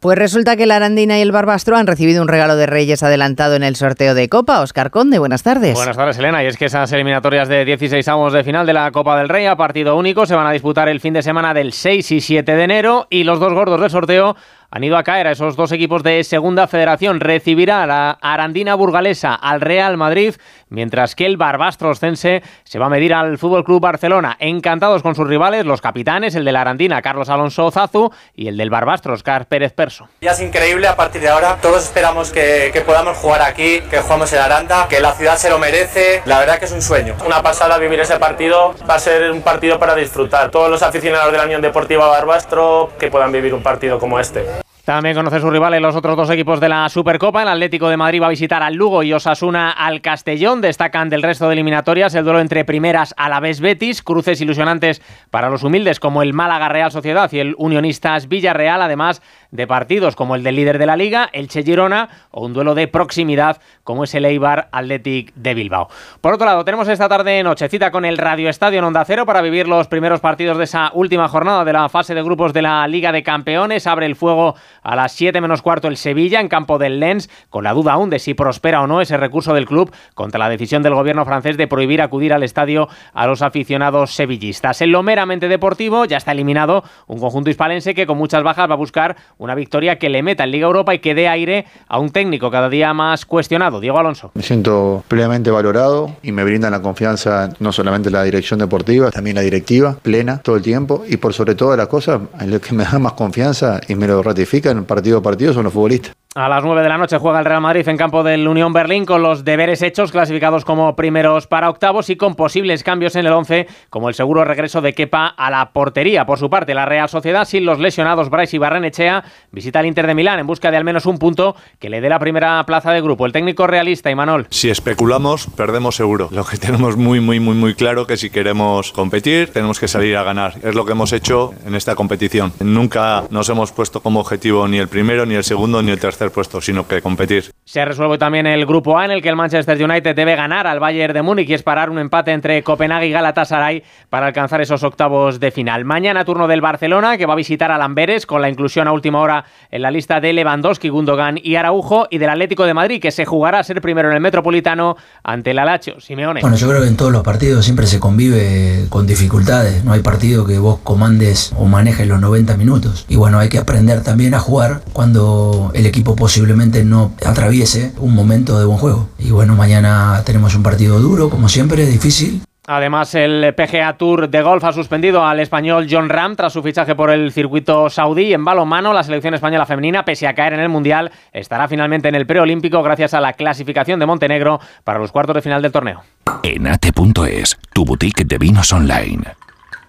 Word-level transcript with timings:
Pues 0.00 0.16
resulta 0.16 0.56
que 0.56 0.64
la 0.64 0.76
Arandina 0.76 1.18
y 1.18 1.20
el 1.20 1.30
Barbastro 1.30 1.76
han 1.76 1.86
recibido 1.86 2.22
un 2.22 2.28
regalo 2.28 2.56
de 2.56 2.64
Reyes 2.64 3.02
adelantado 3.02 3.54
en 3.54 3.62
el 3.62 3.76
sorteo 3.76 4.14
de 4.14 4.30
Copa. 4.30 4.62
Oscar 4.62 4.90
Conde, 4.90 5.18
buenas 5.18 5.42
tardes. 5.42 5.74
Buenas 5.74 5.94
tardes, 5.94 6.16
Elena. 6.16 6.42
Y 6.42 6.46
es 6.46 6.56
que 6.56 6.64
esas 6.64 6.90
eliminatorias 6.92 7.48
de 7.48 7.66
16 7.66 8.08
avos 8.08 8.32
de 8.32 8.42
final 8.42 8.64
de 8.64 8.72
la 8.72 8.90
Copa 8.92 9.18
del 9.18 9.28
Rey 9.28 9.44
a 9.44 9.56
partido 9.56 9.98
único 9.98 10.24
se 10.24 10.34
van 10.34 10.46
a 10.46 10.52
disputar 10.52 10.88
el 10.88 11.00
fin 11.00 11.12
de 11.12 11.20
semana 11.20 11.52
del 11.52 11.74
6 11.74 12.12
y 12.12 12.20
7 12.22 12.50
de 12.50 12.64
enero 12.64 13.08
y 13.10 13.24
los 13.24 13.40
dos 13.40 13.52
gordos 13.52 13.78
del 13.78 13.90
sorteo 13.90 14.36
han 14.70 14.84
ido 14.84 14.96
a 14.96 15.02
caer 15.02 15.26
a 15.26 15.32
esos 15.32 15.56
dos 15.56 15.72
equipos 15.72 16.02
de 16.02 16.22
Segunda 16.22 16.66
Federación. 16.66 17.20
Recibirá 17.20 17.86
la 17.86 18.10
Arandina 18.20 18.74
Burgalesa 18.74 19.34
al 19.34 19.60
Real 19.60 19.96
Madrid, 19.96 20.34
mientras 20.68 21.14
que 21.14 21.26
el 21.26 21.36
Barbastro 21.36 21.90
Ostense 21.90 22.42
se 22.64 22.78
va 22.78 22.86
a 22.86 22.90
medir 22.90 23.12
al 23.12 23.38
Fútbol 23.38 23.64
Club 23.64 23.80
Barcelona. 23.80 24.36
Encantados 24.38 25.02
con 25.02 25.14
sus 25.14 25.26
rivales, 25.26 25.66
los 25.66 25.80
capitanes, 25.80 26.34
el 26.34 26.44
de 26.44 26.52
la 26.52 26.60
Arandina, 26.60 27.02
Carlos 27.02 27.28
Alonso 27.28 27.70
Zazu, 27.70 28.12
y 28.34 28.48
el 28.48 28.56
del 28.56 28.70
Barbastro, 28.70 29.14
Oscar 29.14 29.46
Pérez 29.46 29.72
Perso. 29.72 30.08
Ya 30.20 30.32
es 30.32 30.40
increíble 30.40 30.86
a 30.86 30.96
partir 30.96 31.20
de 31.20 31.28
ahora. 31.28 31.56
Todos 31.60 31.84
esperamos 31.84 32.30
que, 32.30 32.70
que 32.72 32.82
podamos 32.82 33.16
jugar 33.18 33.42
aquí, 33.42 33.80
que 33.90 33.98
jugamos 33.98 34.32
en 34.32 34.38
Aranda, 34.38 34.86
que 34.88 35.00
la 35.00 35.12
ciudad 35.12 35.36
se 35.36 35.50
lo 35.50 35.58
merece. 35.58 36.22
La 36.26 36.38
verdad 36.38 36.58
que 36.58 36.66
es 36.66 36.72
un 36.72 36.82
sueño. 36.82 37.16
Una 37.26 37.42
pasada 37.42 37.76
vivir 37.78 37.98
ese 37.98 38.18
partido. 38.18 38.74
Va 38.88 38.94
a 38.94 38.98
ser 39.00 39.30
un 39.32 39.42
partido 39.42 39.78
para 39.78 39.94
disfrutar. 39.94 40.50
Todos 40.50 40.70
los 40.70 40.82
aficionados 40.82 41.32
de 41.32 41.38
la 41.38 41.44
Unión 41.44 41.60
Deportiva 41.60 42.06
Barbastro 42.06 42.92
que 42.98 43.10
puedan 43.10 43.32
vivir 43.32 43.54
un 43.54 43.62
partido 43.62 43.98
como 43.98 44.20
este. 44.20 44.59
También 44.90 45.14
conoce 45.14 45.38
sus 45.38 45.52
rivales 45.52 45.80
los 45.80 45.94
otros 45.94 46.16
dos 46.16 46.30
equipos 46.30 46.58
de 46.58 46.68
la 46.68 46.88
Supercopa. 46.88 47.42
El 47.42 47.48
Atlético 47.48 47.88
de 47.88 47.96
Madrid 47.96 48.20
va 48.20 48.26
a 48.26 48.30
visitar 48.30 48.60
al 48.60 48.74
Lugo 48.74 49.04
y 49.04 49.12
Osasuna 49.12 49.70
al 49.70 50.00
Castellón. 50.00 50.60
Destacan 50.60 51.08
del 51.08 51.22
resto 51.22 51.46
de 51.46 51.52
eliminatorias 51.52 52.12
el 52.16 52.24
duelo 52.24 52.40
entre 52.40 52.64
primeras 52.64 53.14
a 53.16 53.28
la 53.28 53.38
vez 53.38 53.60
Betis, 53.60 54.02
cruces 54.02 54.40
ilusionantes 54.40 55.00
para 55.30 55.48
los 55.48 55.62
humildes 55.62 56.00
como 56.00 56.22
el 56.22 56.32
Málaga 56.32 56.68
Real 56.68 56.90
Sociedad 56.90 57.30
y 57.30 57.38
el 57.38 57.54
Unionistas 57.56 58.26
Villarreal, 58.26 58.82
además 58.82 59.22
de 59.50 59.66
partidos 59.66 60.16
como 60.16 60.34
el 60.34 60.42
del 60.42 60.56
líder 60.56 60.78
de 60.78 60.86
la 60.86 60.96
liga, 60.96 61.28
el 61.32 61.48
Che 61.48 61.62
Girona, 61.62 62.08
o 62.30 62.44
un 62.44 62.52
duelo 62.52 62.74
de 62.74 62.88
proximidad 62.88 63.60
como 63.84 64.04
es 64.04 64.14
el 64.14 64.24
Eibar 64.24 64.68
Athletic 64.72 65.34
de 65.34 65.54
Bilbao. 65.54 65.88
Por 66.20 66.34
otro 66.34 66.46
lado, 66.46 66.64
tenemos 66.64 66.88
esta 66.88 67.08
tarde 67.08 67.42
nochecita 67.42 67.90
con 67.90 68.04
el 68.04 68.18
Radio 68.18 68.48
Estadio 68.48 68.78
en 68.78 68.84
Onda 68.84 69.04
Cero 69.04 69.26
para 69.26 69.42
vivir 69.42 69.66
los 69.66 69.88
primeros 69.88 70.20
partidos 70.20 70.58
de 70.58 70.64
esa 70.64 70.90
última 70.94 71.28
jornada 71.28 71.64
de 71.64 71.72
la 71.72 71.88
fase 71.88 72.14
de 72.14 72.22
grupos 72.22 72.52
de 72.52 72.62
la 72.62 72.86
Liga 72.86 73.12
de 73.12 73.22
Campeones. 73.22 73.86
Abre 73.86 74.06
el 74.06 74.16
fuego 74.16 74.54
a 74.82 74.96
las 74.96 75.12
7 75.12 75.40
menos 75.40 75.62
cuarto 75.62 75.88
el 75.88 75.96
Sevilla 75.96 76.40
en 76.40 76.48
campo 76.48 76.78
del 76.78 77.00
Lens, 77.00 77.28
con 77.48 77.64
la 77.64 77.72
duda 77.72 77.94
aún 77.94 78.10
de 78.10 78.18
si 78.18 78.34
prospera 78.34 78.82
o 78.82 78.86
no 78.86 79.00
ese 79.00 79.16
recurso 79.16 79.54
del 79.54 79.66
club 79.66 79.92
contra 80.14 80.38
la 80.38 80.48
decisión 80.48 80.82
del 80.82 80.94
gobierno 80.94 81.24
francés 81.24 81.56
de 81.56 81.66
prohibir 81.66 82.02
acudir 82.02 82.32
al 82.32 82.42
estadio 82.42 82.88
a 83.12 83.26
los 83.26 83.42
aficionados 83.42 84.14
sevillistas. 84.14 84.80
En 84.80 84.92
lo 84.92 85.02
meramente 85.02 85.48
deportivo 85.48 86.04
ya 86.04 86.16
está 86.16 86.32
eliminado 86.32 86.84
un 87.06 87.18
conjunto 87.18 87.50
hispalense 87.50 87.94
que 87.94 88.06
con 88.06 88.18
muchas 88.18 88.42
bajas 88.42 88.68
va 88.68 88.74
a 88.74 88.76
buscar 88.76 89.16
una 89.40 89.54
victoria 89.54 89.98
que 89.98 90.10
le 90.10 90.22
meta 90.22 90.44
en 90.44 90.50
Liga 90.50 90.66
Europa 90.66 90.94
y 90.94 90.98
que 90.98 91.14
dé 91.14 91.26
aire 91.26 91.64
a 91.88 91.98
un 91.98 92.10
técnico 92.10 92.50
cada 92.50 92.68
día 92.68 92.92
más 92.92 93.24
cuestionado, 93.24 93.80
Diego 93.80 93.98
Alonso. 93.98 94.30
Me 94.34 94.42
siento 94.42 95.02
plenamente 95.08 95.50
valorado 95.50 96.14
y 96.22 96.30
me 96.30 96.44
brindan 96.44 96.72
la 96.72 96.82
confianza 96.82 97.48
no 97.58 97.72
solamente 97.72 98.10
la 98.10 98.22
dirección 98.22 98.60
deportiva, 98.60 99.10
también 99.10 99.36
la 99.36 99.42
directiva, 99.42 99.96
plena 100.02 100.38
todo 100.38 100.56
el 100.56 100.62
tiempo 100.62 101.04
y 101.08 101.16
por 101.16 101.32
sobre 101.32 101.54
todas 101.54 101.78
las 101.78 101.88
cosas, 101.88 102.20
en 102.38 102.50
lo 102.50 102.60
que 102.60 102.74
me 102.74 102.84
da 102.84 102.98
más 102.98 103.14
confianza 103.14 103.80
y 103.88 103.94
me 103.94 104.06
lo 104.06 104.22
ratifican 104.22 104.84
partido 104.84 105.18
a 105.18 105.22
partido 105.22 105.54
son 105.54 105.64
los 105.64 105.72
futbolistas. 105.72 106.19
A 106.36 106.48
las 106.48 106.62
9 106.62 106.82
de 106.82 106.88
la 106.88 106.96
noche 106.96 107.18
juega 107.18 107.40
el 107.40 107.44
Real 107.44 107.60
Madrid 107.60 107.88
en 107.88 107.96
campo 107.96 108.22
del 108.22 108.46
Unión 108.46 108.72
Berlín 108.72 109.04
con 109.04 109.20
los 109.20 109.44
deberes 109.44 109.82
hechos, 109.82 110.12
clasificados 110.12 110.64
como 110.64 110.94
primeros 110.94 111.48
para 111.48 111.68
octavos 111.68 112.08
y 112.08 112.14
con 112.14 112.36
posibles 112.36 112.84
cambios 112.84 113.16
en 113.16 113.26
el 113.26 113.32
11, 113.32 113.66
como 113.90 114.08
el 114.08 114.14
seguro 114.14 114.44
regreso 114.44 114.80
de 114.80 114.94
Kepa 114.94 115.26
a 115.26 115.50
la 115.50 115.72
portería. 115.72 116.26
Por 116.26 116.38
su 116.38 116.48
parte, 116.48 116.72
la 116.72 116.86
Real 116.86 117.08
Sociedad, 117.08 117.44
sin 117.46 117.64
los 117.64 117.80
lesionados 117.80 118.30
Bryce 118.30 118.54
y 118.54 118.58
Barrenechea, 118.60 119.24
visita 119.50 119.80
al 119.80 119.86
Inter 119.86 120.06
de 120.06 120.14
Milán 120.14 120.38
en 120.38 120.46
busca 120.46 120.70
de 120.70 120.76
al 120.76 120.84
menos 120.84 121.04
un 121.04 121.18
punto 121.18 121.56
que 121.80 121.90
le 121.90 122.00
dé 122.00 122.08
la 122.08 122.20
primera 122.20 122.64
plaza 122.64 122.92
de 122.92 123.00
grupo. 123.00 123.26
El 123.26 123.32
técnico 123.32 123.66
realista, 123.66 124.08
Imanol. 124.08 124.46
Si 124.50 124.70
especulamos, 124.70 125.48
perdemos 125.56 125.96
seguro. 125.96 126.28
Lo 126.30 126.44
que 126.44 126.58
tenemos 126.58 126.96
muy, 126.96 127.18
muy, 127.18 127.40
muy, 127.40 127.56
muy 127.56 127.74
claro 127.74 128.06
que 128.06 128.16
si 128.16 128.30
queremos 128.30 128.92
competir, 128.92 129.52
tenemos 129.52 129.80
que 129.80 129.88
salir 129.88 130.16
a 130.16 130.22
ganar. 130.22 130.54
Es 130.62 130.76
lo 130.76 130.84
que 130.84 130.92
hemos 130.92 131.12
hecho 131.12 131.54
en 131.66 131.74
esta 131.74 131.96
competición. 131.96 132.52
Nunca 132.60 133.24
nos 133.30 133.48
hemos 133.48 133.72
puesto 133.72 134.00
como 134.00 134.20
objetivo 134.20 134.68
ni 134.68 134.78
el 134.78 134.86
primero, 134.86 135.26
ni 135.26 135.34
el 135.34 135.42
segundo, 135.42 135.82
ni 135.82 135.90
el 135.90 135.98
tercer 136.20 136.32
puesto, 136.32 136.60
sino 136.60 136.86
que 136.86 137.00
competir. 137.00 137.50
Se 137.64 137.84
resuelve 137.84 138.18
también 138.18 138.46
el 138.46 138.66
grupo 138.66 138.98
A 138.98 139.06
en 139.06 139.10
el 139.10 139.22
que 139.22 139.30
el 139.30 139.36
Manchester 139.36 139.82
United 139.82 140.14
debe 140.14 140.36
ganar 140.36 140.66
al 140.66 140.80
Bayern 140.80 141.14
de 141.14 141.22
Múnich 141.22 141.48
y 141.48 141.54
esperar 141.54 141.88
un 141.88 141.98
empate 141.98 142.32
entre 142.32 142.62
Copenhague 142.62 143.06
y 143.06 143.10
Galatasaray 143.10 143.82
para 144.10 144.26
alcanzar 144.26 144.60
esos 144.60 144.82
octavos 144.82 145.40
de 145.40 145.50
final. 145.50 145.84
Mañana 145.84 146.24
turno 146.24 146.46
del 146.46 146.60
Barcelona 146.60 147.16
que 147.16 147.26
va 147.26 147.32
a 147.32 147.36
visitar 147.36 147.70
al 147.70 147.80
Amberes 147.80 148.26
con 148.26 148.42
la 148.42 148.50
inclusión 148.50 148.86
a 148.86 148.92
última 148.92 149.20
hora 149.20 149.44
en 149.70 149.82
la 149.82 149.90
lista 149.90 150.20
de 150.20 150.32
Lewandowski, 150.32 150.90
Gundogan 150.90 151.38
y 151.42 151.56
Araujo 151.56 152.06
y 152.10 152.18
del 152.18 152.28
Atlético 152.28 152.64
de 152.64 152.74
Madrid 152.74 153.00
que 153.00 153.12
se 153.12 153.24
jugará 153.24 153.60
a 153.60 153.64
ser 153.64 153.80
primero 153.80 154.10
en 154.10 154.16
el 154.16 154.20
Metropolitano 154.20 154.96
ante 155.22 155.52
el 155.52 155.58
Alacho. 155.58 156.00
Simeone. 156.00 156.42
Bueno, 156.42 156.56
yo 156.56 156.68
creo 156.68 156.82
que 156.82 156.88
en 156.88 156.96
todos 156.96 157.12
los 157.12 157.22
partidos 157.22 157.64
siempre 157.64 157.86
se 157.86 157.98
convive 157.98 158.86
con 158.90 159.06
dificultades. 159.06 159.84
No 159.84 159.92
hay 159.92 160.00
partido 160.00 160.44
que 160.44 160.58
vos 160.58 160.80
comandes 160.82 161.52
o 161.56 161.64
manejes 161.64 162.06
los 162.06 162.20
90 162.20 162.56
minutos. 162.56 163.06
Y 163.08 163.16
bueno, 163.16 163.38
hay 163.38 163.48
que 163.48 163.58
aprender 163.58 164.02
también 164.02 164.34
a 164.34 164.38
jugar 164.38 164.82
cuando 164.92 165.70
el 165.74 165.86
equipo 166.10 166.16
posiblemente 166.16 166.84
no 166.84 167.12
atraviese 167.26 167.92
un 167.98 168.14
momento 168.14 168.58
de 168.58 168.64
buen 168.64 168.78
juego. 168.78 169.08
Y 169.18 169.30
bueno, 169.30 169.54
mañana 169.54 170.22
tenemos 170.24 170.54
un 170.54 170.62
partido 170.62 170.98
duro, 170.98 171.30
como 171.30 171.48
siempre, 171.48 171.86
difícil. 171.86 172.42
Además, 172.66 173.14
el 173.16 173.52
PGA 173.54 173.96
Tour 173.96 174.28
de 174.28 174.42
golf 174.42 174.62
ha 174.62 174.72
suspendido 174.72 175.24
al 175.24 175.40
español 175.40 175.88
John 175.90 176.08
Ram 176.08 176.36
tras 176.36 176.52
su 176.52 176.62
fichaje 176.62 176.94
por 176.94 177.10
el 177.10 177.32
circuito 177.32 177.90
saudí. 177.90 178.32
En 178.32 178.44
balonmano, 178.44 178.92
la 178.92 179.02
selección 179.02 179.34
española 179.34 179.66
femenina, 179.66 180.04
pese 180.04 180.28
a 180.28 180.34
caer 180.34 180.52
en 180.52 180.60
el 180.60 180.68
Mundial, 180.68 181.10
estará 181.32 181.66
finalmente 181.66 182.08
en 182.08 182.14
el 182.14 182.26
preolímpico 182.26 182.82
gracias 182.82 183.14
a 183.14 183.20
la 183.20 183.32
clasificación 183.32 183.98
de 183.98 184.06
Montenegro 184.06 184.60
para 184.84 185.00
los 185.00 185.10
cuartos 185.10 185.34
de 185.34 185.42
final 185.42 185.62
del 185.62 185.72
torneo. 185.72 186.02
Enate.es, 186.44 187.58
tu 187.72 187.84
boutique 187.84 188.24
de 188.24 188.38
vinos 188.38 188.72
online. 188.72 189.24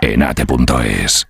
Enate.es 0.01 1.27